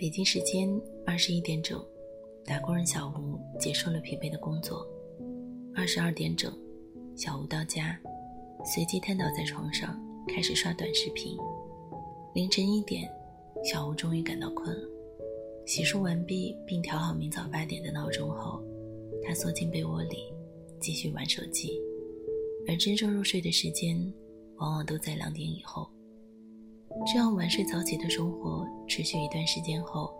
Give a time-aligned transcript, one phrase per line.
[0.00, 0.66] 北京时间
[1.04, 1.78] 二十一点整，
[2.46, 4.88] 打工人小吴结束了疲惫的工作。
[5.76, 6.50] 二十二点整，
[7.14, 8.00] 小吴到家，
[8.64, 11.36] 随即瘫倒在床上，开始刷短视频。
[12.32, 13.12] 凌晨一点，
[13.62, 14.88] 小吴终于感到困了。
[15.66, 18.58] 洗漱完毕并调好明早八点的闹钟后，
[19.22, 20.32] 他缩进被窝里，
[20.80, 21.78] 继续玩手机。
[22.66, 23.94] 而真正入睡的时间，
[24.56, 25.86] 往往都在两点以后。
[27.06, 30.12] 这样晚睡早起的生活持续一段时间后，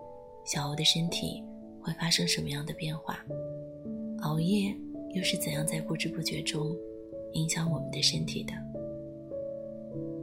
[0.45, 1.43] 小欧的身体
[1.83, 3.19] 会发生什么样的变化？
[4.23, 4.74] 熬夜
[5.15, 6.74] 又是怎样在不知不觉中
[7.33, 8.52] 影响我们的身体的？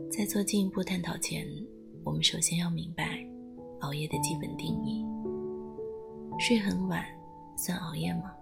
[0.09, 1.45] 在做进一步探讨前，
[2.03, 3.23] 我们首先要明白
[3.81, 5.05] 熬夜的基本定义。
[6.39, 7.03] 睡很晚
[7.57, 8.33] 算熬夜吗？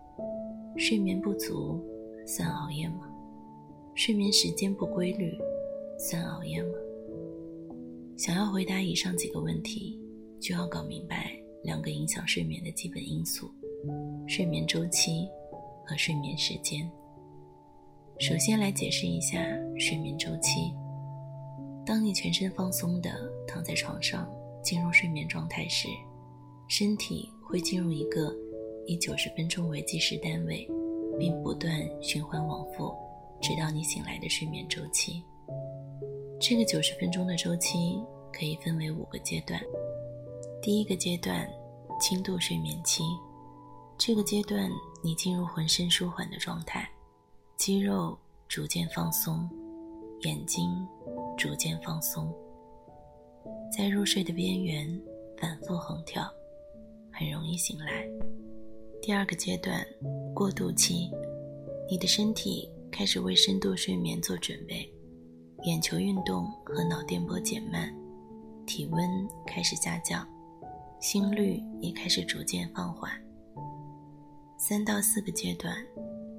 [0.77, 1.83] 睡眠不足
[2.25, 3.09] 算熬夜吗？
[3.95, 5.37] 睡眠时间不规律
[5.97, 6.77] 算熬夜吗？
[8.18, 9.99] 想要回答以上几个问题，
[10.40, 11.32] 就要搞明白
[11.63, 13.52] 两个影响睡眠的基本因素：
[14.26, 15.27] 睡眠周期
[15.85, 16.90] 和睡眠时间。
[18.20, 19.46] 首先来解释一下
[19.77, 20.74] 睡眠周期。
[21.86, 23.12] 当你全身放松地
[23.46, 24.26] 躺在床上
[24.63, 25.90] 进入睡眠状态时，
[26.70, 28.34] 身体会进入一个
[28.88, 30.66] 以九十分钟为计时单位，
[31.20, 32.96] 并不断循环往复，
[33.41, 35.21] 直到你醒来的睡眠周期。
[36.39, 37.99] 这个九十分钟的周期
[38.31, 39.59] 可以分为五个阶段。
[40.61, 41.49] 第一个阶段，
[41.99, 43.03] 轻度睡眠期。
[43.97, 44.69] 这个阶段，
[45.01, 46.87] 你进入浑身舒缓的状态，
[47.55, 49.49] 肌肉逐渐放松，
[50.21, 50.69] 眼睛
[51.37, 52.33] 逐渐放松，
[53.75, 55.01] 在入睡的边缘
[55.37, 56.29] 反复横跳，
[57.11, 58.05] 很容易醒来。
[59.01, 59.85] 第二个阶段，
[60.33, 61.09] 过渡期，
[61.89, 64.91] 你的身体开始为深度睡眠做准备。
[65.66, 67.91] 眼球运动和脑电波减慢，
[68.68, 70.28] 体温开始下降，
[71.02, 73.12] 心率也开始逐渐放缓。
[74.59, 75.75] 三到四个阶段，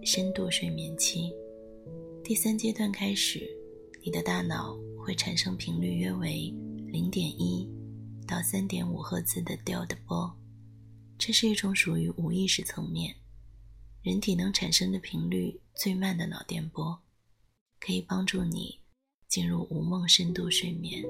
[0.04, 1.32] 深度睡眠期。
[2.22, 3.50] 第三阶段开始，
[4.04, 6.54] 你的大脑会产生频率约为
[6.86, 7.68] 零点一
[8.28, 10.32] 到三点五赫兹的 delta 波，
[11.18, 13.12] 这是一种属于无意识层面，
[14.02, 17.00] 人体能产生的频率最慢的脑电波，
[17.80, 18.78] 可以帮助你。
[19.28, 21.02] 进入无梦深度睡眠。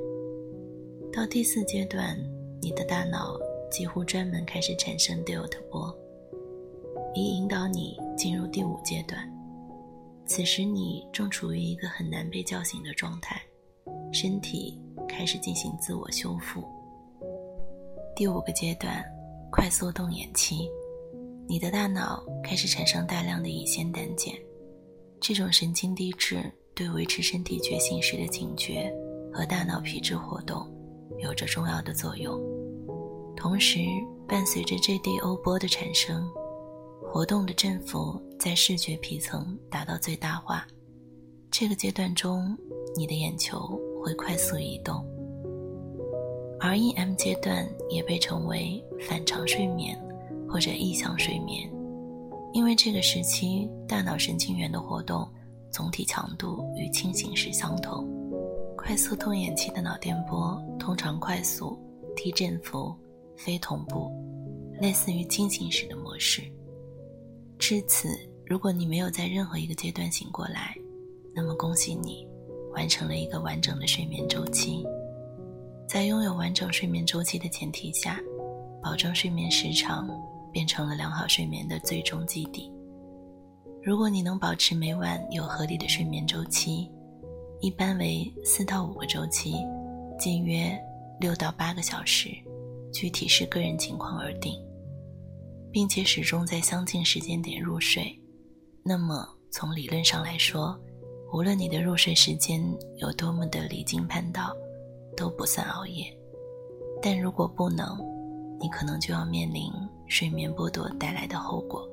[1.13, 2.19] 到第四阶段，
[2.61, 3.39] 你的大脑
[3.71, 5.97] 几乎专门开始产生 delta 波，
[7.15, 9.33] 以引导你进入第五阶段。
[10.27, 13.41] 此时你正处于一个很难被叫醒的状态，
[14.13, 16.65] 身体开始进行自我修复。
[18.17, 19.05] 第五个阶段，
[19.53, 20.69] 快速动眼期，
[21.47, 24.35] 你的大脑开始产生大量的乙酰胆碱，
[25.21, 26.43] 这种神经递质。
[26.77, 28.93] 对维持身体觉醒时的警觉
[29.33, 30.71] 和大脑皮质活动
[31.19, 32.39] 有着重要的作用。
[33.35, 33.79] 同时，
[34.29, 36.29] 伴随着 GDO 波的产生，
[37.03, 40.67] 活动的振幅在视觉皮层达到最大化。
[41.51, 42.55] 这个阶段中，
[42.95, 45.03] 你的眼球会快速移动。
[46.61, 49.99] REM 阶段也被称为反常睡眠
[50.47, 51.71] 或者异想睡眠，
[52.53, 55.27] 因为这个时期大脑神经元的活动。
[55.77, 58.09] 总体强度与清醒时相同。
[58.79, 61.79] 快速动眼期的脑电波通常快速、
[62.17, 62.97] 低振幅、
[63.37, 64.11] 非同步，
[64.81, 66.41] 类似于清醒时的模式。
[67.59, 68.09] 至此，
[68.47, 70.75] 如果你没有在任何一个阶段醒过来，
[71.35, 72.27] 那么恭喜你，
[72.73, 74.83] 完成了一个完整的睡眠周期。
[75.87, 78.19] 在拥有完整睡眠周期的前提下，
[78.83, 80.09] 保证睡眠时长
[80.51, 82.73] 变成了良好睡眠的最终基底。
[83.87, 86.91] 如果你能保持每晚有合理的睡眠周期，
[87.61, 89.55] 一般为四到五个周期，
[90.19, 90.77] 近约
[91.21, 92.31] 六到八个小时，
[92.93, 94.61] 具体视个人情况而定，
[95.71, 98.13] 并且始终在相近时间点入睡，
[98.83, 100.77] 那么从理论上来说，
[101.33, 102.61] 无论你的入睡时间
[102.97, 104.53] 有多么的离经叛道，
[105.17, 106.13] 都不算熬夜。
[107.01, 107.97] 但如果不能，
[108.59, 109.71] 你可能就要面临
[110.09, 111.89] 睡眠剥夺带来的后果。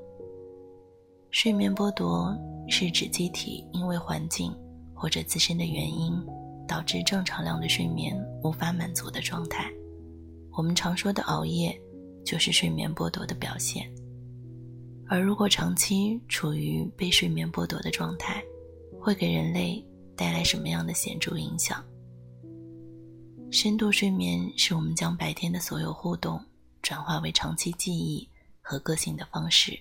[1.33, 2.31] 睡眠剥夺
[2.69, 4.55] 是指机体因为环境
[4.93, 6.13] 或者自身的原因，
[6.67, 9.67] 导致正常量的睡眠无法满足的状态。
[10.51, 11.75] 我们常说的熬夜，
[12.23, 13.91] 就是睡眠剥夺的表现。
[15.07, 18.43] 而如果长期处于被睡眠剥夺的状态，
[19.01, 19.83] 会给人类
[20.15, 21.83] 带来什么样的显著影响？
[23.49, 26.39] 深度睡眠是我们将白天的所有互动
[26.83, 28.29] 转化为长期记忆
[28.61, 29.75] 和个性的方式。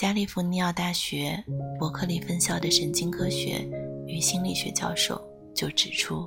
[0.00, 1.44] 加利福尼亚大学
[1.78, 3.68] 伯克利分校的神经科学
[4.06, 5.20] 与心理学教授
[5.54, 6.26] 就指出，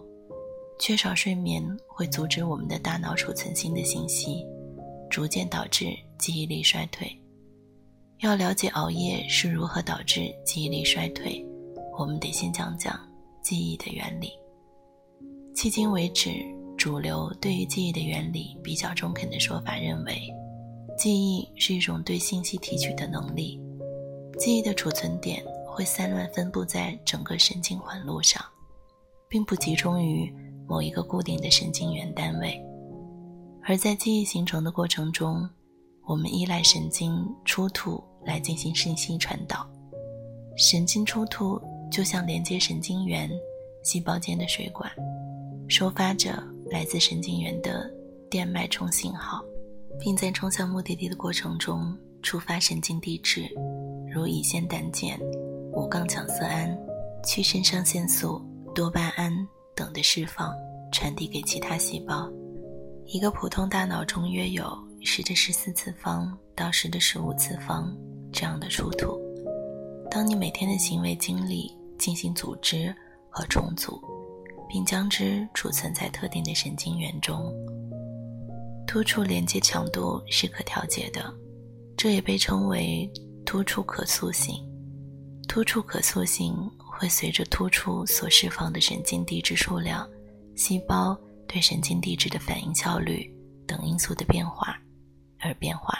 [0.77, 4.45] 缺少睡眠会阻止我们的大脑储存新的信息，
[5.09, 5.87] 逐渐导致
[6.19, 7.11] 记忆力衰退。
[8.19, 11.43] 要了解熬夜是如何导致记忆力衰退，
[11.97, 12.95] 我们得先讲讲
[13.41, 14.29] 记忆的原理。
[15.55, 16.29] 迄今为止，
[16.77, 20.21] 主流对于记忆的原理比较中肯的说法认为，
[20.97, 23.59] 记忆是一种对信息提取的能力，
[24.37, 28.43] 记忆的储存点会散乱分布在整个神经环路上，
[29.27, 30.33] 并不集中于
[30.67, 32.61] 某一个固定的神经元单位。
[33.63, 35.49] 而在记忆形成的过程中，
[36.05, 39.67] 我们依赖神经出突来进行信息传导。
[40.55, 41.59] 神经出突
[41.91, 43.29] 就像连接神经元、
[43.83, 44.91] 细胞间的水管，
[45.67, 47.89] 收发着来自神经元的
[48.29, 49.43] 电脉冲信号，
[49.99, 53.49] 并在冲向目的地的过程中触发神经递质，
[54.13, 55.19] 如乙酰胆碱、
[55.73, 56.77] 五杠羟色胺、
[57.25, 58.41] 去肾上腺素、
[58.75, 59.31] 多巴胺
[59.75, 60.53] 等的释放，
[60.91, 62.29] 传递给其他细胞。
[63.05, 64.65] 一个普通大脑中约有
[65.01, 67.93] 十的十四次方到十的十五次方
[68.31, 69.19] 这样的出土。
[70.09, 72.95] 当你每天的行为经历进行组织
[73.29, 73.99] 和重组，
[74.69, 77.51] 并将之储存在特定的神经元中，
[78.93, 81.33] 突触连接强度是可调节的，
[81.97, 83.11] 这也被称为
[83.43, 84.63] 突触可塑性。
[85.47, 90.07] 突触可塑性会随着突触所释放的神经递质数量、
[90.55, 91.19] 细胞。
[91.47, 93.27] 对神经递质的反应效率
[93.65, 94.79] 等因素的变化
[95.39, 95.97] 而变化，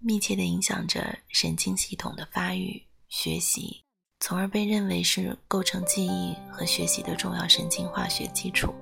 [0.00, 3.84] 密切地影响着神经系统的发育、学习，
[4.18, 8.74] 从而被认为是构成记忆和学习的重要神经化学基础。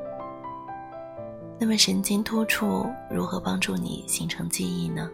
[1.59, 5.09] 那么，神经突触如何帮助你形成记忆呢？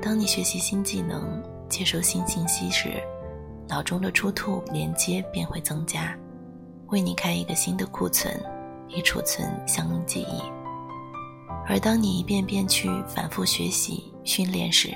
[0.00, 3.02] 当你学习新技能、接受新信息时，
[3.68, 6.16] 脑中的出突连接便会增加，
[6.88, 8.38] 为你开一个新的库存。
[8.88, 10.40] 以储存相应记忆，
[11.66, 14.94] 而当你一遍遍去反复学习训练时，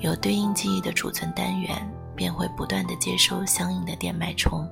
[0.00, 1.74] 有对应记忆的储存单元
[2.14, 4.68] 便会不断的接收相应的电脉冲，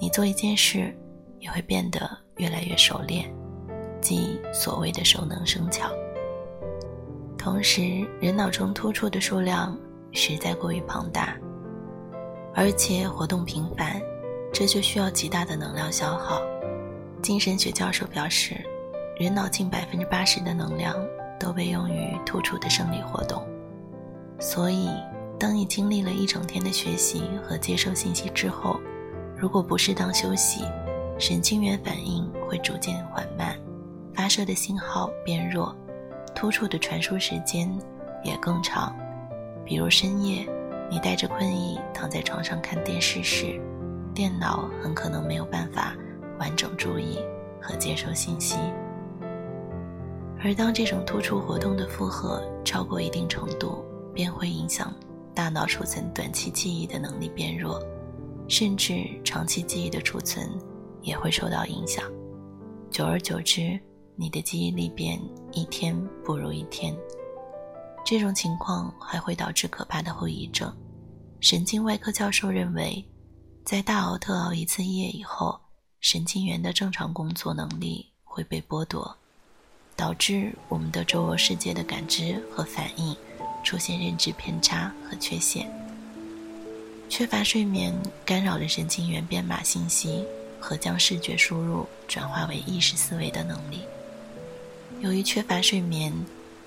[0.00, 0.96] 你做一件事
[1.40, 3.28] 也会变得越来越熟练，
[4.00, 5.88] 即所谓的熟能生巧。
[7.36, 9.76] 同时，人脑中突触的数量
[10.12, 11.36] 实在过于庞大，
[12.54, 14.00] 而且活动频繁，
[14.52, 16.42] 这就需要极大的能量消耗。
[17.22, 18.54] 精神学教授表示，
[19.18, 20.96] 人脑近百分之八十的能量
[21.38, 23.46] 都被用于突出的生理活动。
[24.40, 24.88] 所以，
[25.38, 28.78] 当你经历了一整天的学习和接受信息之后，
[29.36, 30.64] 如果不适当休息，
[31.18, 33.56] 神经元反应会逐渐缓慢，
[34.18, 35.72] 发射的信号变弱，
[36.34, 37.72] 突触的传输时间
[38.24, 38.92] 也更长。
[39.64, 40.44] 比如深夜，
[40.90, 43.60] 你带着困意躺在床上看电视时，
[44.12, 45.94] 电脑很可能没有办法。
[46.40, 47.20] 完整注意
[47.60, 48.56] 和接收信息，
[50.42, 54.92] 而当这种突出活动的负荷超过一定程度，便会影响
[55.32, 57.80] 大脑储存短期记忆的能力变弱，
[58.48, 60.48] 甚至长期记忆的储存
[61.02, 62.04] 也会受到影响。
[62.90, 63.78] 久而久之，
[64.20, 65.16] 你的记忆力便
[65.52, 66.92] 一天不如一天。
[68.04, 70.74] 这种情况还会导致可怕的后遗症。
[71.40, 73.04] 神经外科教授认为，
[73.64, 75.58] 在大熬特熬一次夜以后。
[76.00, 79.16] 神经元的正常工作能力会被剥夺，
[79.96, 83.16] 导致我们的周围世界的感知和反应
[83.64, 85.68] 出现认知偏差和缺陷。
[87.08, 87.92] 缺乏睡眠
[88.24, 90.24] 干扰了神经元编码信息
[90.60, 93.80] 和将视觉输入转化为意识思维的能力。
[95.00, 96.12] 由于缺乏睡眠，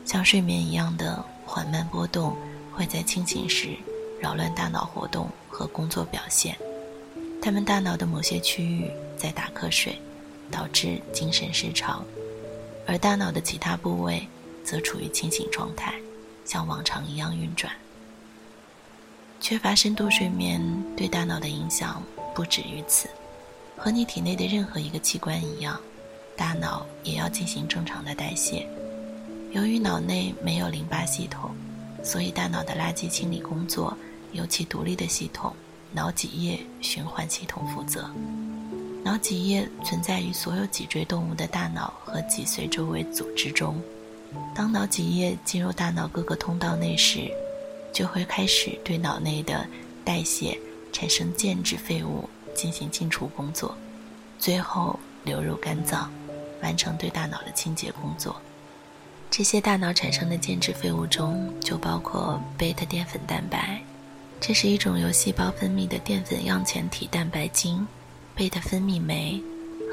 [0.05, 2.33] 像睡眠一样的缓慢波动
[2.71, 3.75] 会在清醒时
[4.21, 6.57] 扰乱大脑活动和工作表现。
[7.41, 9.99] 他们大脑的某些区域在打瞌睡，
[10.49, 12.05] 导致精神失常，
[12.87, 14.25] 而大脑的其他部位
[14.63, 15.93] 则处于清醒状态，
[16.45, 17.73] 像往常一样运转。
[19.41, 20.61] 缺乏深度睡眠
[20.95, 22.01] 对大脑的影响
[22.33, 23.09] 不止于此，
[23.75, 25.81] 和你体内的任何一个器官一样，
[26.41, 28.67] 大脑也要进行正常的代谢。
[29.51, 31.51] 由于脑内没有淋巴系统，
[32.03, 33.95] 所以大脑的垃圾清理工作
[34.31, 35.53] 由其独立的系统。
[35.91, 38.09] 脑脊液循环系统负责。
[39.03, 43.79] 脑脊液存在于所有脊椎动物的大脑和脊髓周围组织中。
[44.55, 47.29] 当脑脊液进入大脑各个通道内时，
[47.93, 49.67] 就会开始对脑内的
[50.03, 50.57] 代谢
[50.91, 53.77] 产生间质废物进行清除工作，
[54.39, 56.11] 最后流入肝脏，
[56.61, 58.41] 完成对大脑的清洁工作。
[59.29, 63.81] 这些大脑产生的间质废物中就包括贝塔淀粉蛋白。
[64.39, 67.87] 这是一种由细胞分泌的淀粉样前体蛋白精、
[68.35, 69.41] 贝塔分泌酶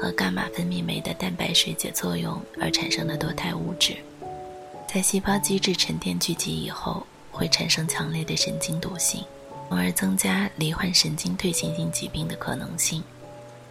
[0.01, 3.95] 和伽马分泌酶的蛋白水解作用而产生的多肽物质。
[4.91, 9.23] 在细胞基质沉淀聚集以后，会产生强烈的神经毒性，
[9.69, 13.03] 从而增加罹患神经退行性疾病的可能性，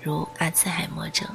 [0.01, 1.29] 如阿兹海默症。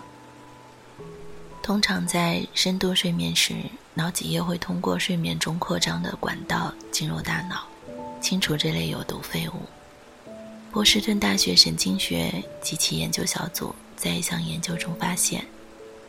[1.64, 3.56] 通常在深度睡眠时，
[3.94, 7.66] 脑脊液会通过睡眠中扩张的管道进入大脑，
[8.20, 9.54] 清除这类有毒废物。
[10.74, 15.46] 波士顿大学神经学及其研究小组在一项研究中发现，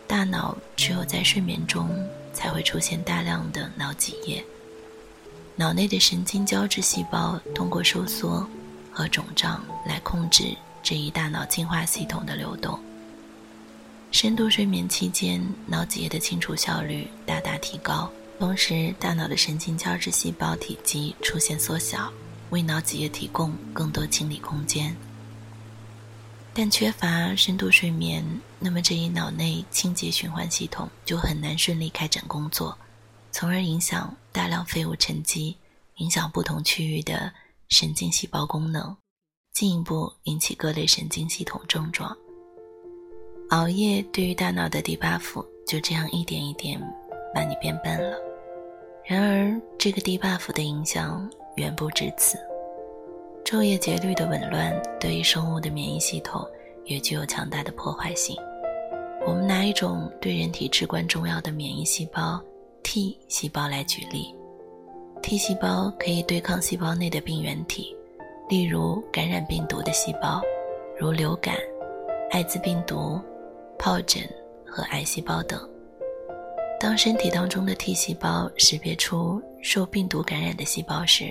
[0.08, 1.88] 大脑只有在睡眠中
[2.32, 4.44] 才会出现大量的脑脊液。
[5.54, 8.44] 脑内的神经胶质细胞通过收缩
[8.90, 10.42] 和肿胀来控制
[10.82, 12.76] 这一大脑进化系统的流动。
[14.14, 22.12] 深度睡眠期间，脑脊液的清除效率大大提高，同时大脑的神经胶质细胞体积出现缩小，
[22.50, 24.96] 为脑脊液提供更多清理空间。
[26.52, 28.24] 但缺乏深度睡眠，
[28.60, 32.78] 那么这一脑内清洁循环系统就很难顺利开展工作，
[33.32, 35.56] 从而影响大量废物沉积，
[35.96, 37.32] 影响不同区域的
[37.68, 38.96] 神经细胞功能，
[39.52, 42.16] 进一步引起各类神经系统症状。
[43.50, 46.80] 熬夜对于大脑的 debuff 就这样一点一点
[47.34, 48.16] 把你变笨了。
[49.04, 52.38] 然而，这个 debuff 的影响远不止此。
[53.44, 56.44] 昼夜节律的紊乱对于生物的免疫系统
[56.86, 58.34] 也具有强大的破坏性。
[59.26, 62.42] 我们拿一种对人体至关重要的免疫细胞
[62.82, 64.34] T 细胞来举例。
[65.22, 67.94] T 细胞可以对抗细胞内的病原体，
[68.48, 70.40] 例如感染病毒的细胞，
[70.98, 71.56] 如流感、
[72.30, 73.20] 艾滋病毒。
[73.78, 74.22] 疱疹
[74.66, 75.60] 和癌细胞等。
[76.80, 81.26] 当身体当中的 T 细胞识别出受病毒感染的细胞时，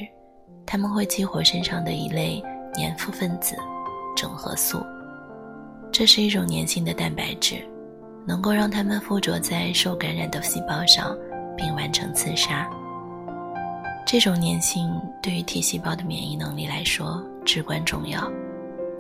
[0.66, 3.56] 它们会激活身上的一类粘附分子——
[4.16, 4.84] 整合素。
[5.92, 7.58] 这是一种粘性的蛋白质，
[8.26, 11.16] 能够让它们附着在受感染的细胞上，
[11.56, 12.68] 并完成刺杀。
[14.08, 14.90] 这种粘性
[15.22, 18.28] 对于 T 细胞的免疫能力来说至关重要。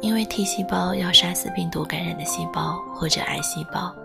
[0.03, 3.95] 因为 T 细胞要杀死病毒感染的细胞或者癌细胞，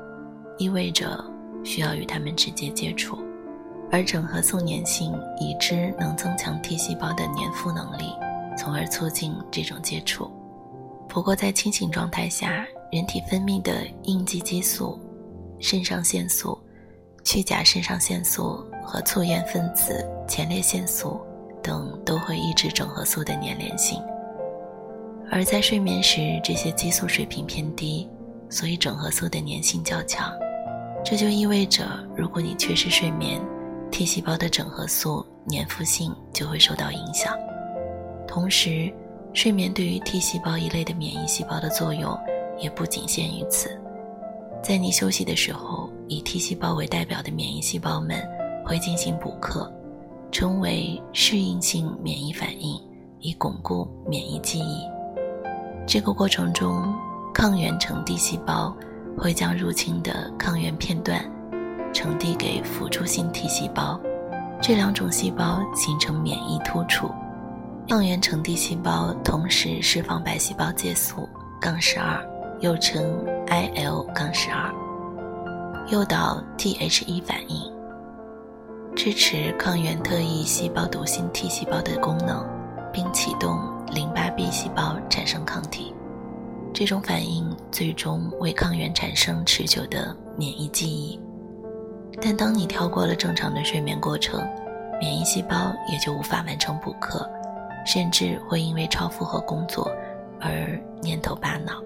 [0.57, 1.23] 意味着
[1.65, 3.19] 需要与它们直接接触，
[3.91, 8.15] 而整合素粘性已知能增强 T 细胞的粘附能力，
[8.57, 10.31] 从而促进这种接触。
[11.09, 15.01] 不过，在清醒状态下，人体分泌的应激激素、
[15.59, 16.57] 肾上腺素、
[17.25, 21.21] 去甲肾上腺素和促炎分子前列腺素
[21.61, 24.01] 等都会抑制整合素的粘连性。
[25.31, 28.09] 而在睡眠时，这些激素水平偏低，
[28.49, 30.33] 所以整合素的粘性较强。
[31.05, 31.85] 这就意味着，
[32.17, 33.41] 如果你缺失睡眠
[33.91, 37.35] ，T 细胞的整合素粘附性就会受到影响。
[38.27, 38.93] 同时，
[39.35, 42.19] 睡眠对于 T 细胞一类的免疫细胞的作用
[42.59, 43.79] 也不仅限于此。
[44.63, 48.21] 在你休息的时候，以 T 细胞为代表的免疫细胞们
[48.65, 49.73] 会进行补课，
[50.33, 52.81] 称为适应性免疫反应，
[53.21, 54.83] 以巩固免疫记忆。
[55.89, 56.95] 这个过程中，
[57.33, 58.77] 抗原呈递细胞
[59.17, 61.19] 会将入侵的抗原片段
[61.95, 63.99] 呈递给辅助性 T 细胞，
[64.61, 67.11] 这两种细胞形成免疫突触。
[67.89, 71.27] 抗原呈递细胞同时释放白细胞介素
[71.59, 72.23] 杠十二，
[72.61, 73.03] 又称
[73.47, 74.71] IL 杠十二，
[75.91, 77.73] 诱导 Th1 反应，
[78.95, 82.47] 支持抗原特异细胞毒性 T 细胞的功能，
[82.93, 83.78] 并启动。
[83.91, 85.95] 淋巴 B 细胞产生抗体，
[86.73, 91.19] 这种反应最终为抗原产生持久的免疫记忆。
[92.21, 94.47] 但当你跳过了正常的睡眠过程，
[95.01, 97.29] 免疫细胞也就无法完成补课，
[97.87, 99.91] 甚至会因为超负荷工作
[100.41, 101.83] 而蔫头巴脑。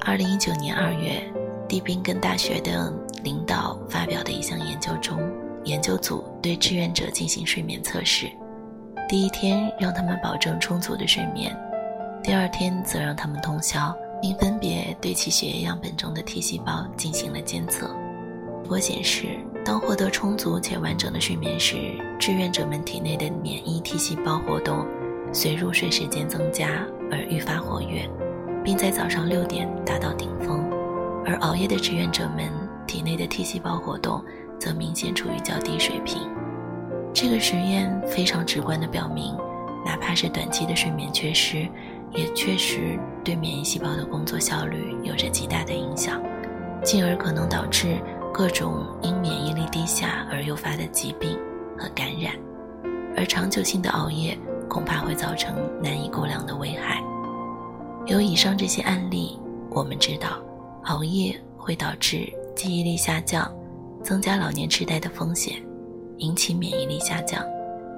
[0.00, 1.22] 二零一九年二月，
[1.68, 5.18] 蒂宾根大学的领导发表的一项研究中，
[5.64, 8.30] 研究组对志愿者进行睡眠测试。
[9.08, 11.56] 第一天让他们保证充足的睡眠，
[12.24, 17.86] 第二天则让他们通宵，并分别对其血液样本中的 T 细胞进行了监测。
[18.64, 21.76] 结果显示，当获得充足且完整的睡眠时，
[22.18, 24.84] 志愿者们体内的免疫 T 细胞活动
[25.32, 28.10] 随入睡时间增加而愈发活跃，
[28.64, 30.68] 并在早上六点达到顶峰；
[31.24, 32.50] 而熬夜的志愿者们
[32.88, 34.20] 体内的 T 细胞活动
[34.58, 36.28] 则明显处于较低水平。
[37.18, 39.34] 这个实验非常直观地表明，
[39.86, 41.66] 哪怕是短期的睡眠缺失，
[42.12, 46.20] 也确实对免疫细胞的工作效率有着极大的影响，
[46.84, 47.96] 进而可能导致
[48.34, 51.38] 各种因免疫力低下而诱发的疾病
[51.78, 52.34] 和感染。
[53.16, 57.02] 而长久性的熬夜恐怕会造成难以估量的危害。
[58.04, 60.38] 有以上这些案例，我们知道，
[60.84, 63.50] 熬夜会导致记忆力下降，
[64.02, 65.56] 增加老年痴呆的风险。
[66.18, 67.44] 引起免疫力下降，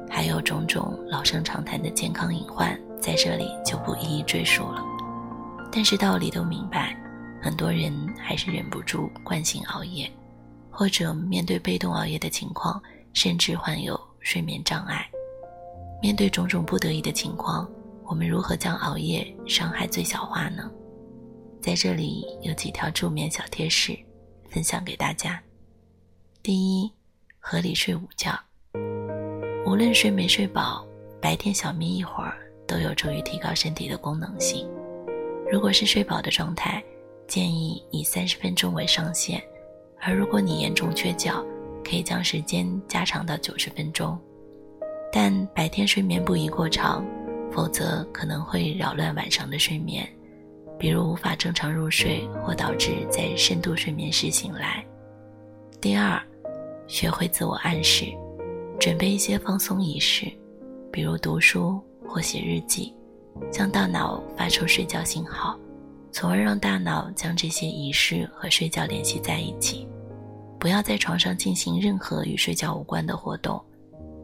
[0.08, 4.84] 还有种种老生常谈的健康隐患，在这里就不一一赘述了。
[5.70, 6.98] 但是道理都明白，
[7.42, 10.10] 很多人还是忍不住惯性熬夜，
[10.70, 12.82] 或者面对被动熬夜的情况，
[13.12, 15.06] 甚至患有睡眠障碍。
[16.00, 17.68] 面对种种不得已的情况，
[18.04, 20.70] 我们如何将熬夜伤害最小化呢？
[21.60, 23.98] 在这里有几条助眠小贴士，
[24.48, 25.42] 分享给大家。
[26.42, 26.90] 第一，
[27.50, 28.38] 合理睡午觉。
[29.64, 30.87] 无论睡没睡饱，
[31.19, 32.37] 白天小眯一会儿
[32.67, 34.69] 都有助于提高身体的功能性。
[35.50, 36.85] 如果是睡饱的状态，
[37.26, 39.40] 建议以三十分钟为上限；
[39.99, 41.43] 而如果你严重缺觉，
[41.83, 44.19] 可以将时间加长到九十分钟。
[45.11, 47.02] 但白天睡眠不宜过长，
[47.50, 50.07] 否则可能会扰乱晚上的睡眠。
[50.78, 54.85] 比如无法正常入睡，或导致在深度睡眠时醒来。
[55.81, 56.23] 第二，
[56.88, 58.07] 学会自我暗示，
[58.80, 60.26] 准备一些放松仪式，
[60.90, 62.92] 比如读书或写日记，
[63.52, 65.57] 向大脑发出睡觉信号，
[66.11, 69.87] 从而让大脑将这些仪式和睡觉联系在一起。
[70.59, 73.62] 不要在床上进行任何与睡觉无关的活动，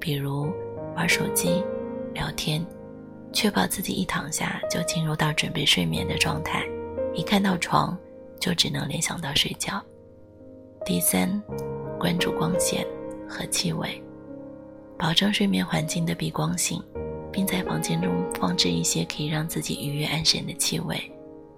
[0.00, 0.50] 比如
[0.96, 1.62] 玩手机、
[2.12, 2.64] 聊天。
[3.32, 6.64] 确保自己一躺下就进入到准备睡眠的状态，
[7.12, 7.98] 一看到床
[8.40, 9.82] 就只能联想到睡觉。
[10.86, 11.42] 第三，
[12.04, 12.86] 关注光线
[13.26, 13.98] 和气味，
[14.98, 16.78] 保证睡眠环境的避光性，
[17.32, 21.00] 并在房间中放置一些可以让自己愉悦安神的气味，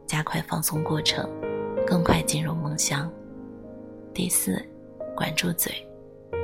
[0.06, 1.28] 加快放松过程，
[1.84, 3.10] 更快进入梦乡。
[4.14, 4.64] 第四，
[5.16, 5.72] 管住嘴，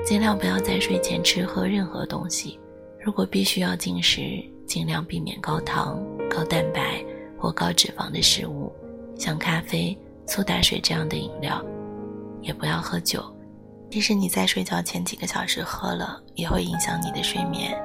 [0.04, 2.59] 尽量不要在睡前吃喝任何东西，
[2.99, 4.21] 如果必须要进食。
[4.66, 7.04] 尽量避免高糖、高蛋白
[7.38, 8.73] 或高脂肪的食物，
[9.16, 11.64] 像咖啡、苏打水这样的饮料，
[12.40, 13.22] 也不要喝酒。
[13.92, 17.78] 即使你在睡觉前几个小时喝了，也会影响你的睡眠。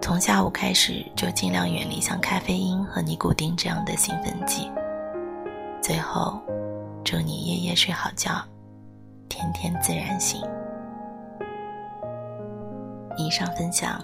[0.00, 4.70] 从下午开始就尽量远离像咖啡因和尼古丁这样的兴奋剂。
[5.82, 6.40] 最后，
[7.04, 8.40] 祝你夜夜睡好觉，
[9.28, 10.40] 天天自然醒。
[13.16, 14.00] 以上分享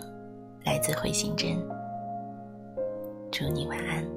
[0.65, 1.57] 来自回形针。
[3.31, 4.16] 祝你晚安。